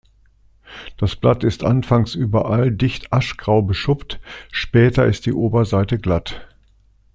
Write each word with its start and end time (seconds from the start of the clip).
Das 0.97 1.15
Blatt 1.15 1.43
ist 1.43 1.63
anfangs 1.63 2.15
überall 2.15 2.71
dicht 2.71 3.13
aschgrau 3.13 3.61
beschuppt; 3.61 4.19
später 4.51 5.05
ist 5.05 5.27
die 5.27 5.33
Oberseite 5.33 5.99
glatt. 5.99 6.47